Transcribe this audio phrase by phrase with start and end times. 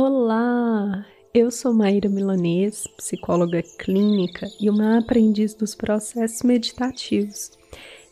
[0.00, 1.04] Olá,
[1.34, 7.50] eu sou Maíra Milanês, psicóloga clínica e uma aprendiz dos processos meditativos.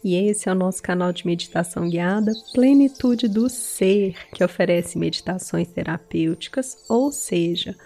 [0.02, 5.68] E esse é o nosso canal de meditação guiada Plenitude do Ser, que oferece meditações
[5.68, 7.76] terapêuticas, ou seja,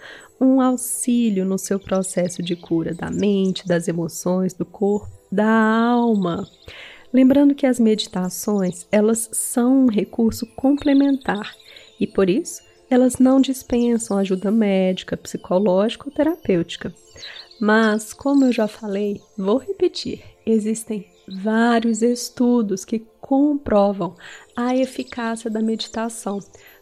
[0.41, 6.49] um auxílio no seu processo de cura da mente, das emoções, do corpo, da alma.
[7.13, 11.55] Lembrando que as meditações, elas são um recurso complementar
[12.01, 16.93] e por isso elas não dispensam ajuda médica, psicológica ou terapêutica.
[17.61, 24.17] Mas, como eu já falei, vou repetir: existem vários estudos que comprovam
[24.57, 26.41] a eficácia da meditação.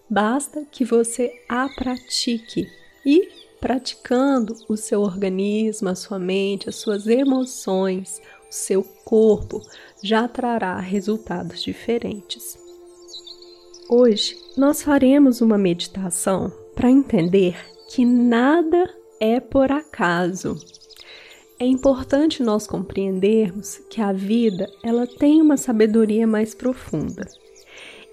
[0.09, 2.67] Basta que você a pratique
[3.05, 3.29] e
[3.61, 9.61] praticando o seu organismo, a sua mente, as suas emoções, o seu corpo
[10.03, 12.68] já trará resultados diferentes.
[13.91, 17.57] Hoje nós faremos uma meditação para entender
[17.89, 18.87] que nada
[19.19, 20.57] é por acaso.
[21.59, 27.27] É importante nós compreendermos que a vida ela tem uma sabedoria mais profunda.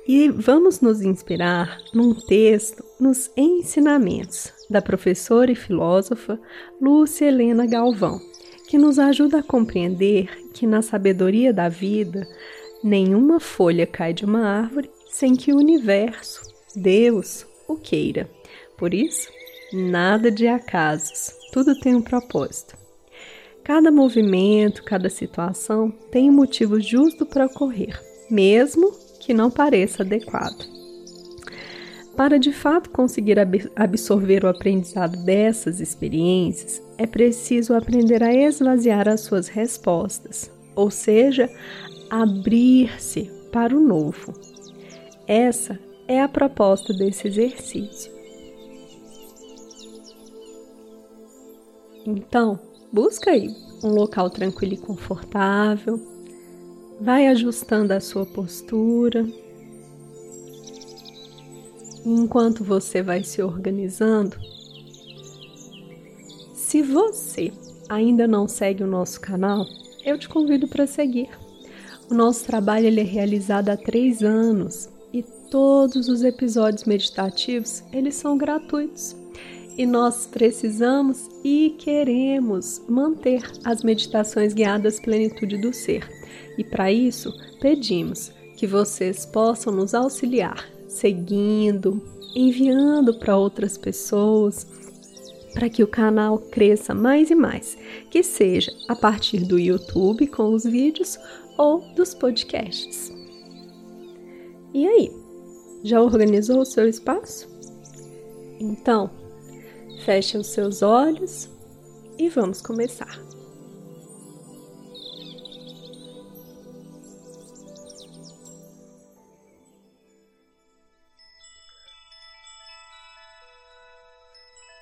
[0.07, 6.39] E vamos nos inspirar num texto nos ensinamentos da professora e filósofa
[6.79, 8.21] Lúcia Helena Galvão,
[8.69, 12.25] que nos ajuda a compreender que na sabedoria da vida
[12.81, 16.41] nenhuma folha cai de uma árvore sem que o universo,
[16.75, 18.29] Deus, o queira.
[18.77, 19.29] Por isso,
[19.71, 22.75] nada de acasos, tudo tem um propósito.
[23.63, 27.97] Cada movimento, cada situação tem um motivo justo para ocorrer,
[28.29, 30.67] mesmo que não pareça adequado.
[32.17, 33.37] Para de fato conseguir
[33.73, 41.49] absorver o aprendizado dessas experiências, é preciso aprender a esvaziar as suas respostas, ou seja,
[42.09, 44.54] abrir-se para o novo.
[45.27, 48.13] Essa é a proposta desse exercício.
[52.05, 52.59] Então,
[52.93, 53.49] busca aí
[53.83, 55.99] um local tranquilo e confortável.
[57.01, 59.25] Vai ajustando a sua postura.
[62.05, 64.37] Enquanto você vai se organizando,
[66.53, 67.51] se você
[67.89, 69.65] ainda não segue o nosso canal,
[70.03, 71.29] eu te convido para seguir.
[72.11, 74.93] O nosso trabalho ele é realizado há três anos
[75.55, 79.15] todos os episódios meditativos eles são gratuitos.
[79.77, 86.05] E nós precisamos e queremos manter as meditações guiadas plenitude do ser.
[86.57, 92.05] E para isso, pedimos que vocês possam nos auxiliar, seguindo,
[92.35, 94.67] enviando para outras pessoas,
[95.53, 97.77] para que o canal cresça mais e mais,
[98.11, 101.17] que seja a partir do YouTube com os vídeos
[101.57, 103.09] ou dos podcasts.
[104.73, 105.24] E aí,
[105.85, 107.47] já organizou o seu espaço?
[108.59, 109.07] Então,
[110.03, 111.47] feche os seus olhos
[112.17, 113.23] e vamos começar.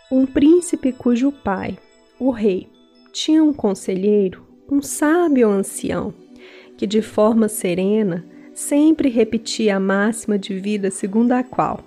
[0.09, 1.77] Um príncipe cujo pai,
[2.17, 2.69] o rei,
[3.11, 6.13] tinha um conselheiro, um sábio ancião,
[6.77, 11.83] que de forma serena sempre repetia a máxima de vida segundo a qual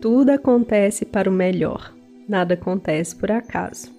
[0.00, 1.92] tudo acontece para o melhor,
[2.28, 3.92] nada acontece por acaso.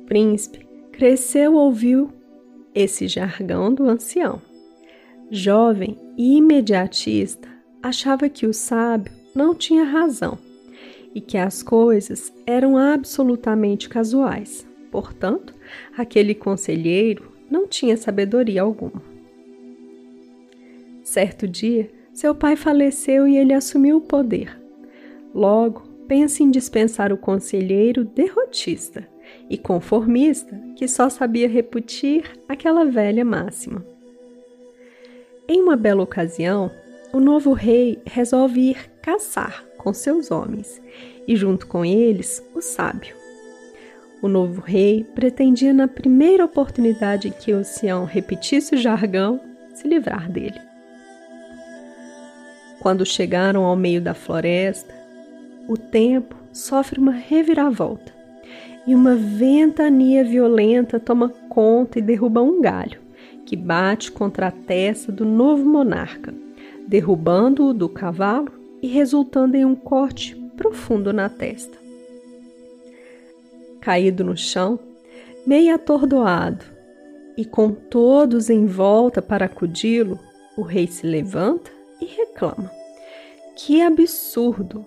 [0.00, 2.10] O príncipe cresceu ouviu
[2.72, 4.40] esse jargão do ancião.
[5.30, 7.48] Jovem e imediatista,
[7.82, 10.38] achava que o sábio não tinha razão
[11.14, 14.66] e que as coisas eram absolutamente casuais.
[14.90, 15.54] Portanto,
[15.96, 19.13] aquele conselheiro não tinha sabedoria alguma.
[21.14, 24.60] Certo dia, seu pai faleceu e ele assumiu o poder.
[25.32, 29.06] Logo, pensa em dispensar o conselheiro derrotista
[29.48, 33.86] e conformista que só sabia repetir aquela velha máxima.
[35.46, 36.68] Em uma bela ocasião,
[37.12, 40.82] o novo rei resolve ir caçar com seus homens
[41.28, 43.14] e, junto com eles, o sábio.
[44.20, 49.40] O novo rei pretendia, na primeira oportunidade que o ancião repetisse o jargão,
[49.76, 50.63] se livrar dele.
[52.84, 54.94] Quando chegaram ao meio da floresta,
[55.66, 58.12] o tempo sofre uma reviravolta
[58.86, 63.00] e uma ventania violenta toma conta e derruba um galho,
[63.46, 66.34] que bate contra a testa do novo monarca,
[66.86, 68.52] derrubando-o do cavalo
[68.82, 71.78] e resultando em um corte profundo na testa.
[73.80, 74.78] Caído no chão,
[75.46, 76.66] meio atordoado,
[77.34, 80.20] e com todos em volta para acudi-lo,
[80.54, 82.70] o rei se levanta e reclama:
[83.56, 84.84] Que absurdo!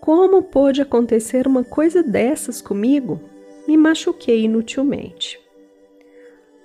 [0.00, 3.20] Como pôde acontecer uma coisa dessas comigo?
[3.68, 5.38] Me machuquei inutilmente.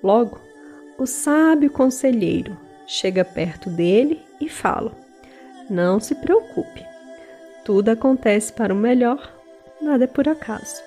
[0.02, 0.40] Logo,
[0.98, 2.58] o sábio conselheiro
[2.88, 4.92] chega perto dele e fala:
[5.70, 6.86] Não se preocupe,
[7.66, 9.34] tudo acontece para o melhor,
[9.82, 10.82] nada é por acaso.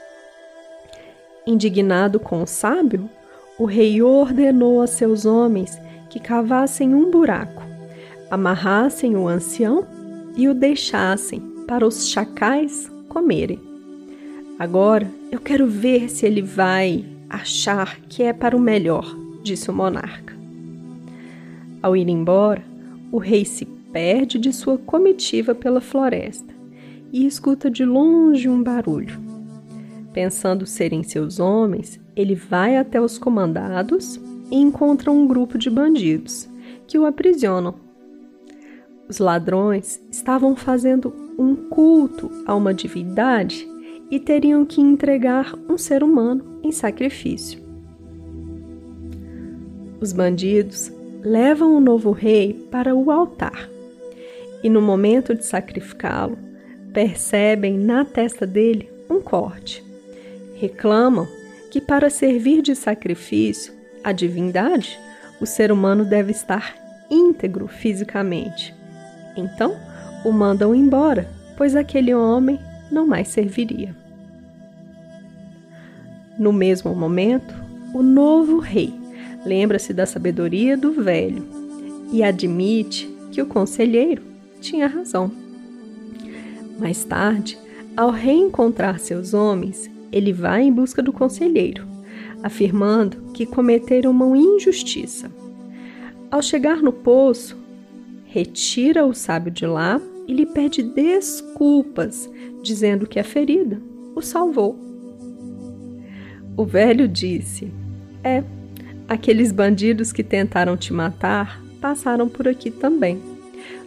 [1.47, 3.11] Indignado com o sábio,
[3.59, 7.63] o rei ordenou a seus homens que cavassem um buraco,
[8.31, 9.87] amarrassem o ancião
[10.37, 13.61] e o deixassem para os chacais comerem.
[14.59, 19.05] Agora eu quero ver se ele vai achar que é para o melhor,
[19.43, 20.35] disse o monarca.
[21.83, 22.65] Ao ir embora,
[23.13, 26.53] o rei se perde de sua comitiva pela floresta
[27.13, 29.21] e escuta de longe um barulho.
[30.13, 34.21] Pensando serem seus homens, ele vai até os comandados
[34.51, 36.49] e encontra um grupo de bandidos
[36.87, 37.88] que o aprisionam.
[39.09, 43.67] Os ladrões estavam fazendo um culto a uma divindade
[44.11, 47.61] e teriam que entregar um ser humano em sacrifício.
[50.01, 53.69] Os bandidos levam o novo rei para o altar
[54.63, 56.39] e, no momento de sacrificá-lo,
[56.93, 59.85] percebem na testa dele um corte.
[60.57, 61.27] Reclamam
[61.71, 63.73] que, para servir de sacrifício
[64.05, 64.99] à divindade,
[65.41, 66.77] o ser humano deve estar
[67.11, 68.78] íntegro fisicamente.
[69.39, 69.77] Então,
[70.25, 72.59] o mandam embora, pois aquele homem
[72.91, 73.95] não mais serviria.
[76.37, 77.55] No mesmo momento,
[77.95, 78.93] o novo rei
[79.47, 81.47] lembra-se da sabedoria do velho
[82.13, 84.23] e admite que o conselheiro
[84.61, 85.31] tinha razão.
[86.79, 87.59] Mais tarde,
[87.97, 91.87] ao reencontrar seus homens, ele vai em busca do conselheiro,
[92.43, 95.31] afirmando que cometeram uma injustiça.
[96.31, 97.57] Ao chegar no poço,
[98.29, 102.31] retira o sábio de lá e lhe pede desculpas,
[102.63, 103.81] dizendo que a ferida
[104.15, 104.79] o salvou.
[106.57, 107.73] O velho disse:
[108.23, 108.45] É,
[109.09, 113.21] aqueles bandidos que tentaram te matar passaram por aqui também.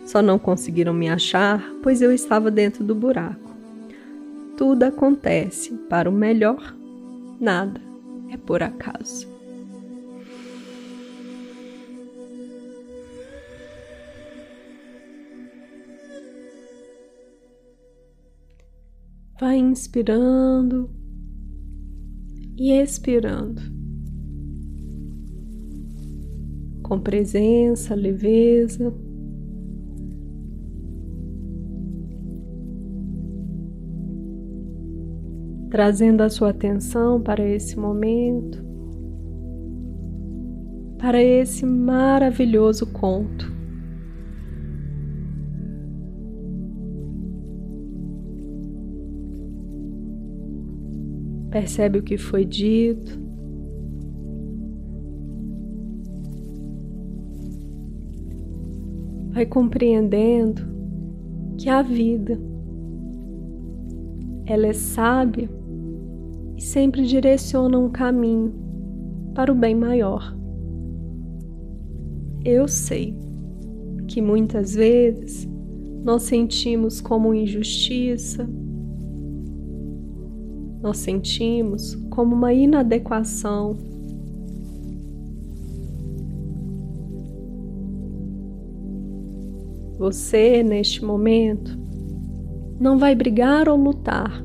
[0.05, 3.51] Só não conseguiram me achar, pois eu estava dentro do buraco.
[4.57, 6.75] Tudo acontece para o melhor,
[7.39, 7.79] nada
[8.31, 9.30] é por acaso.
[19.41, 20.87] Vai inspirando
[22.55, 23.59] e expirando.
[26.83, 28.93] Com presença, leveza.
[35.71, 38.63] Trazendo a sua atenção para esse momento,
[40.99, 43.50] para esse maravilhoso conto.
[51.51, 53.19] Percebe o que foi dito.
[59.33, 60.61] Vai compreendendo
[61.57, 62.39] que a vida
[64.45, 65.49] ela é sábia
[66.57, 68.53] e sempre direciona um caminho
[69.35, 70.35] para o bem maior.
[72.43, 73.15] Eu sei
[74.07, 75.47] que muitas vezes
[76.03, 78.49] nós sentimos como injustiça,
[80.81, 83.77] nós sentimos como uma inadequação.
[89.99, 91.77] Você, neste momento,
[92.79, 94.43] não vai brigar ou lutar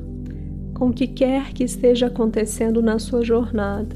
[0.75, 3.95] com o que quer que esteja acontecendo na sua jornada,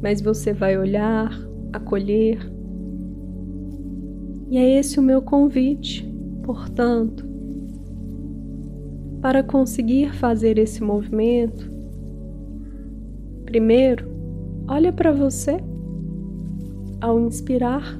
[0.00, 1.30] mas você vai olhar,
[1.70, 2.50] acolher.
[4.48, 6.10] E é esse o meu convite,
[6.42, 7.33] portanto,
[9.24, 11.70] para conseguir fazer esse movimento,
[13.46, 14.06] primeiro,
[14.68, 15.56] olha para você.
[17.00, 17.98] Ao inspirar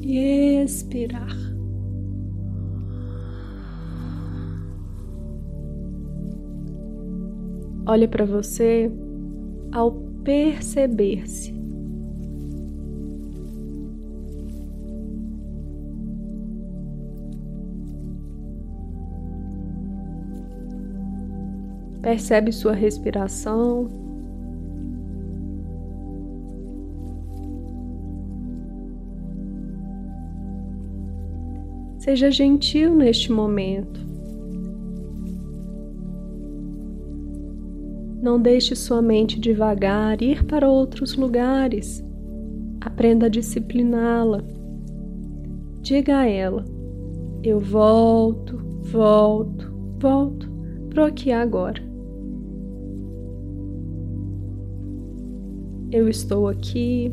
[0.00, 1.36] e expirar.
[7.84, 8.92] Olhe para você.
[9.72, 9.90] Ao
[10.22, 11.53] perceber-se
[22.04, 23.88] Percebe sua respiração.
[31.96, 33.98] Seja gentil neste momento.
[38.20, 42.04] Não deixe sua mente devagar ir para outros lugares.
[42.82, 44.44] Aprenda a discipliná-la.
[45.80, 46.66] Diga a ela
[47.42, 50.50] Eu volto, volto, volto
[50.90, 51.93] pro aqui agora.
[55.94, 57.12] Eu estou aqui,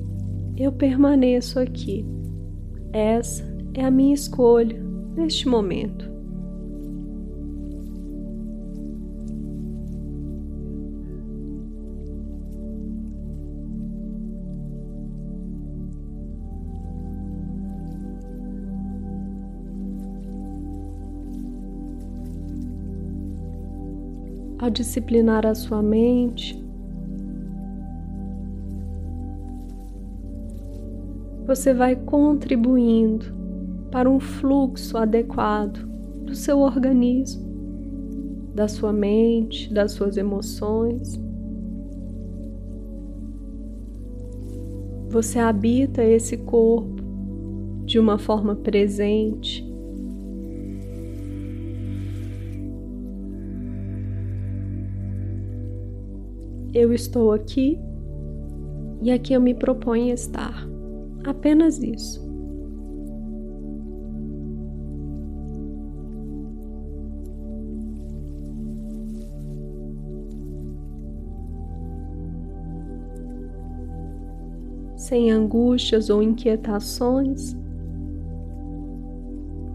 [0.58, 2.04] eu permaneço aqui.
[2.92, 3.44] Essa
[3.76, 4.76] é a minha escolha
[5.16, 6.10] neste momento.
[24.58, 26.61] Ao disciplinar a sua mente,
[31.54, 33.26] você vai contribuindo
[33.92, 35.86] para um fluxo adequado
[36.24, 37.44] do seu organismo,
[38.56, 41.20] da sua mente, das suas emoções.
[45.10, 47.04] Você habita esse corpo
[47.84, 49.70] de uma forma presente.
[56.74, 57.78] Eu estou aqui
[59.02, 60.71] e aqui eu me proponho estar.
[61.26, 62.30] Apenas isso.
[74.96, 77.56] Sem angústias ou inquietações,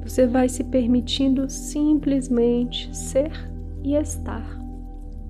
[0.03, 3.33] você vai se permitindo simplesmente ser
[3.83, 4.47] e estar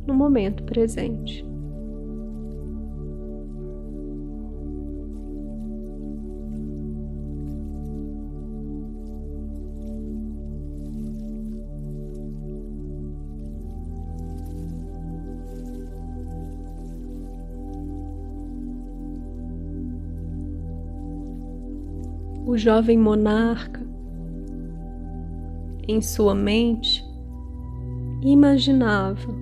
[0.07, 1.45] no momento presente.
[22.47, 23.85] O jovem monarca,
[25.89, 27.05] em sua mente,
[28.23, 29.35] imaginava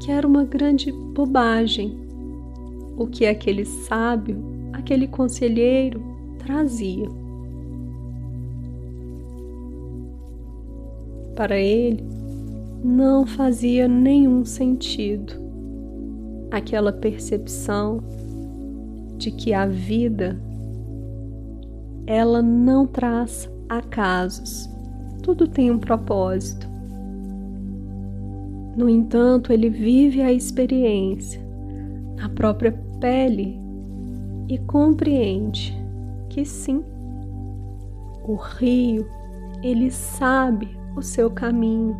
[0.00, 1.98] que era uma grande bobagem
[2.98, 4.42] o que aquele sábio,
[4.74, 6.02] aquele conselheiro
[6.38, 7.08] trazia.
[11.34, 12.04] Para ele,
[12.84, 15.34] não fazia nenhum sentido
[16.50, 18.02] aquela percepção
[19.16, 20.40] de que a vida
[22.06, 24.70] ela não traz acasos.
[25.22, 26.68] Tudo tem um propósito.
[28.76, 31.40] No entanto, ele vive a experiência
[32.16, 33.58] na própria pele
[34.48, 35.76] e compreende
[36.28, 36.84] que sim,
[38.22, 39.08] o rio,
[39.62, 41.96] ele sabe o seu caminho.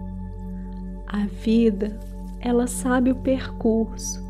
[1.07, 1.99] A vida,
[2.41, 4.25] ela sabe o percurso.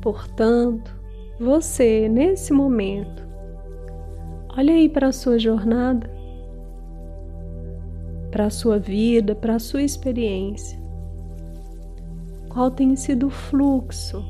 [0.00, 0.99] Portanto,
[1.40, 3.26] você, nesse momento,
[4.54, 6.10] olha aí para a sua jornada,
[8.30, 10.78] para a sua vida, para a sua experiência.
[12.50, 14.22] Qual tem sido o fluxo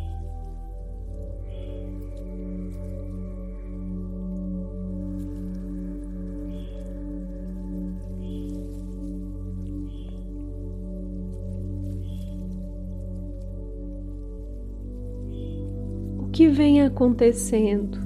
[16.41, 17.99] que vem acontecendo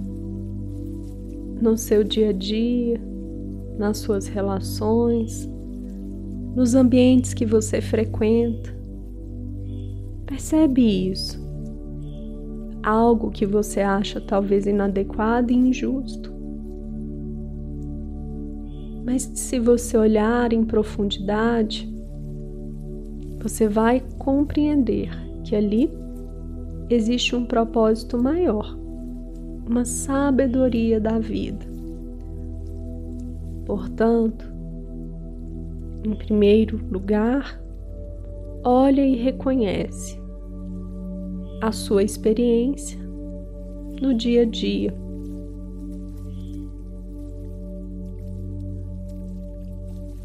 [1.63, 3.01] no seu dia a dia,
[3.79, 5.49] nas suas relações,
[6.53, 8.77] nos ambientes que você frequenta.
[10.27, 11.41] Percebe isso.
[12.83, 16.33] Algo que você acha talvez inadequado e injusto.
[19.05, 21.89] Mas se você olhar em profundidade,
[23.41, 25.09] você vai compreender
[25.45, 25.89] que ali
[26.91, 28.77] existe um propósito maior,
[29.67, 31.67] uma sabedoria da vida.
[33.65, 34.53] Portanto,
[36.05, 37.61] em primeiro lugar,
[38.63, 40.21] olha e reconhece
[41.63, 42.99] a sua experiência
[44.03, 44.95] no dia a dia.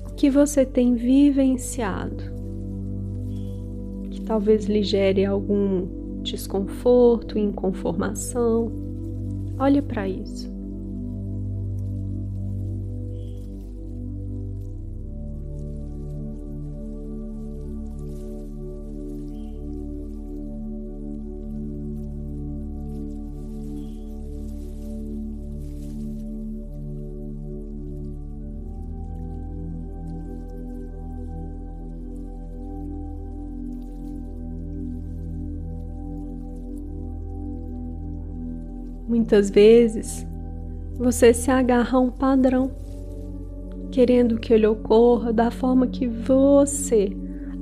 [0.09, 2.23] O que você tem vivenciado,
[4.11, 8.71] que talvez lhe gere algum desconforto, inconformação.
[9.57, 10.58] Olhe para isso.
[39.09, 40.23] Muitas vezes
[40.95, 42.69] você se agarra a um padrão,
[43.89, 47.11] querendo que ele ocorra da forma que você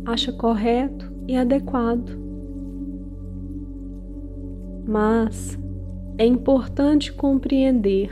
[0.05, 2.19] acha correto e adequado.
[4.85, 5.57] Mas
[6.17, 8.09] é importante compreender: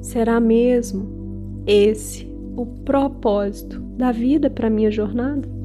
[0.00, 5.57] será mesmo esse o propósito da vida para minha jornada?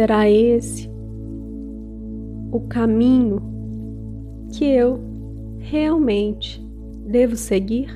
[0.00, 0.88] Será esse
[2.50, 3.42] o caminho
[4.50, 4.98] que eu
[5.58, 6.66] realmente
[7.04, 7.90] devo seguir?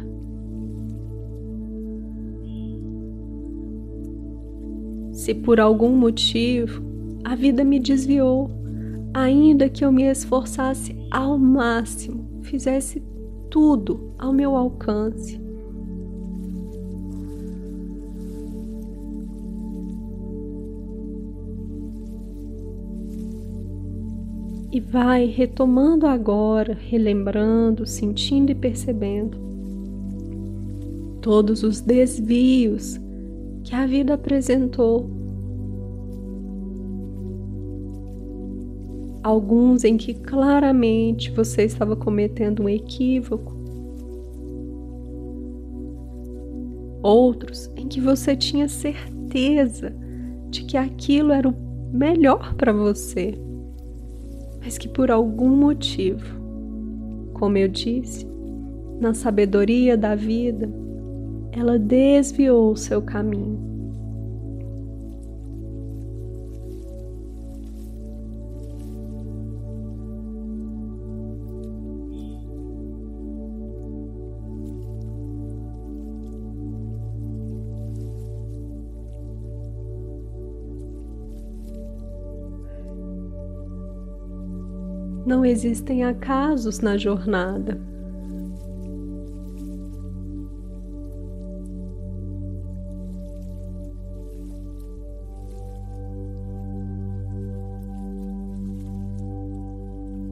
[5.12, 6.82] Se por algum motivo
[7.25, 8.50] a vida me desviou,
[9.14, 13.02] ainda que eu me esforçasse ao máximo, fizesse
[13.49, 15.40] tudo ao meu alcance,
[24.75, 29.38] e vai retomando agora, relembrando, sentindo e percebendo
[31.23, 33.00] todos os desvios
[33.62, 35.09] que a vida apresentou.
[39.23, 43.54] Alguns em que claramente você estava cometendo um equívoco,
[47.00, 49.95] outros em que você tinha certeza
[50.50, 51.54] de que aquilo era o
[51.93, 53.38] melhor para você
[54.64, 56.40] mas que por algum motivo,
[57.35, 58.26] como eu disse,
[58.99, 60.73] na sabedoria da vida,
[61.52, 63.74] ela desviou o seu caminho.
[85.47, 87.78] Existem acasos na jornada.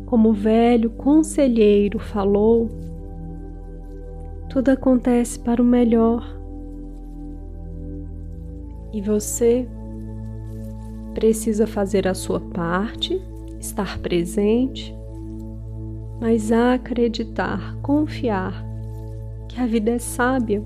[0.07, 2.69] Como o velho conselheiro falou,
[4.51, 6.23] tudo acontece para o melhor.
[8.93, 9.67] E você
[11.15, 13.19] precisa fazer a sua parte
[13.59, 14.95] estar presente,
[16.23, 18.65] mas acreditar, confiar
[19.49, 20.63] que a vida é sábia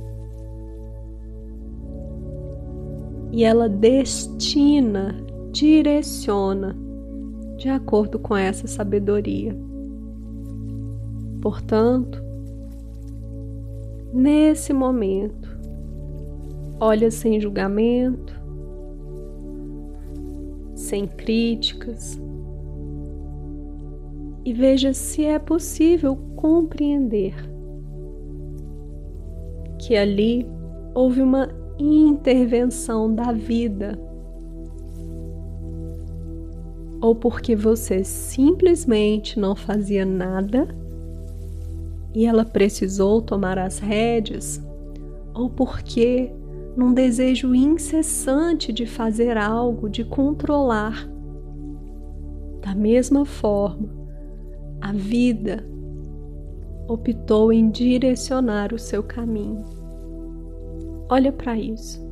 [3.33, 5.17] e ela destina,
[5.51, 6.77] direciona
[7.57, 9.57] de acordo com essa sabedoria.
[11.41, 12.23] Portanto,
[14.13, 15.59] nesse momento,
[16.79, 18.39] olha sem julgamento,
[20.75, 22.21] sem críticas,
[24.47, 27.35] e veja se é possível compreender
[29.77, 30.49] que ali
[30.95, 31.49] houve uma
[31.81, 33.99] intervenção da vida.
[37.01, 40.69] Ou porque você simplesmente não fazia nada
[42.15, 44.65] e ela precisou tomar as rédeas,
[45.35, 46.33] ou porque,
[46.77, 51.11] num desejo incessante de fazer algo, de controlar,
[52.65, 54.06] da mesma forma,
[54.87, 55.67] a vida
[56.87, 59.65] optou em direcionar o seu caminho.
[61.09, 62.06] Olha para isso.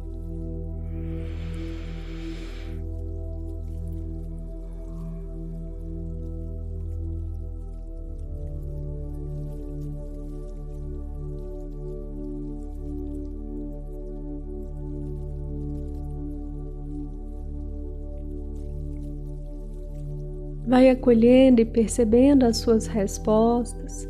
[20.75, 24.09] Vai acolhendo e percebendo as suas respostas,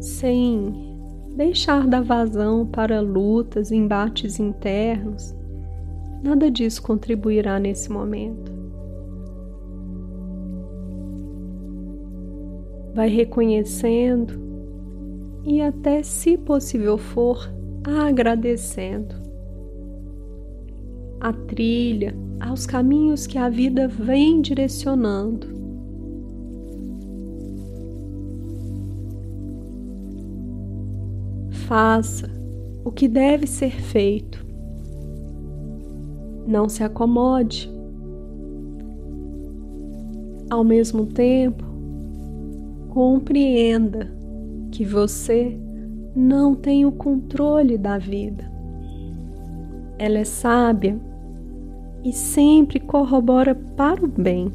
[0.00, 0.74] sem
[1.36, 5.36] deixar dar vazão para lutas, embates internos.
[6.20, 8.50] Nada disso contribuirá nesse momento.
[12.92, 14.34] Vai reconhecendo
[15.44, 17.48] e, até se possível for,
[18.08, 19.29] agradecendo
[21.20, 25.46] a trilha, aos caminhos que a vida vem direcionando.
[31.66, 32.28] Faça
[32.84, 34.44] o que deve ser feito.
[36.46, 37.70] Não se acomode.
[40.48, 41.64] Ao mesmo tempo,
[42.88, 44.10] compreenda
[44.72, 45.56] que você
[46.16, 48.50] não tem o controle da vida.
[49.96, 50.98] Ela é sábia
[52.04, 54.52] e sempre corrobora para o bem,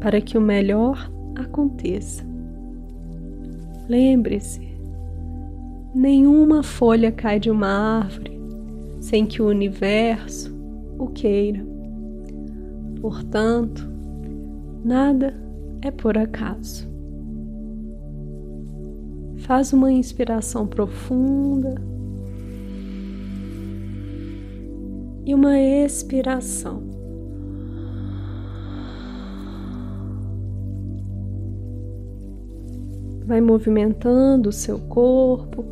[0.00, 2.24] para que o melhor aconteça.
[3.88, 4.60] Lembre-se,
[5.94, 8.34] nenhuma folha cai de uma árvore
[9.00, 10.54] sem que o universo
[10.98, 11.64] o queira.
[13.00, 13.86] Portanto,
[14.82, 15.34] nada
[15.82, 16.88] é por acaso.
[19.38, 21.74] Faz uma inspiração profunda
[25.24, 26.82] e uma expiração.
[33.26, 35.64] Vai movimentando o seu corpo.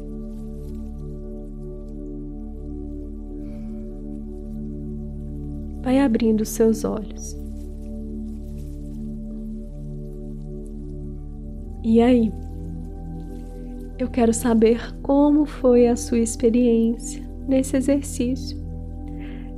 [5.83, 7.37] Vai abrindo seus olhos.
[11.85, 12.33] E aí?
[13.99, 18.62] Eu quero saber como foi a sua experiência nesse exercício.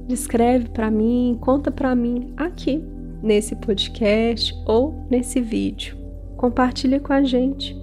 [0.06, 2.84] Descreve para mim, conta para mim aqui
[3.22, 5.96] nesse podcast ou nesse vídeo.
[6.36, 7.76] Compartilha com a gente.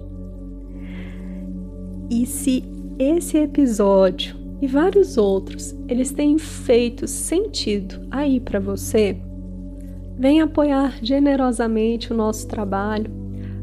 [2.08, 2.64] E se
[2.98, 9.16] esse episódio e vários outros eles têm feito sentido aí para você,
[10.16, 13.10] vem apoiar generosamente o nosso trabalho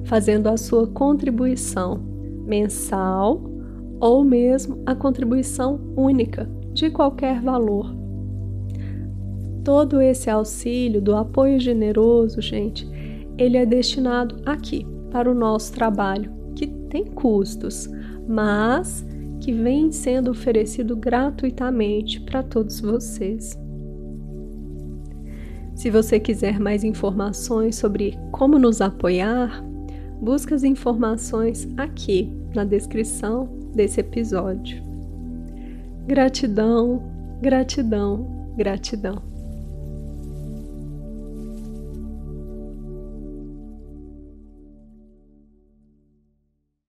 [0.04, 2.02] fazendo a sua contribuição
[2.46, 3.42] mensal
[4.00, 7.99] ou mesmo a contribuição única de qualquer valor.
[9.64, 12.88] Todo esse auxílio do apoio generoso, gente,
[13.38, 17.90] ele é destinado aqui para o nosso trabalho, que tem custos,
[18.28, 19.06] mas
[19.40, 23.58] que vem sendo oferecido gratuitamente para todos vocês.
[25.76, 29.64] Se você quiser mais informações sobre como nos apoiar,
[30.22, 34.84] Busque as informações aqui na descrição desse episódio.
[36.06, 37.02] Gratidão,
[37.42, 39.29] gratidão, gratidão.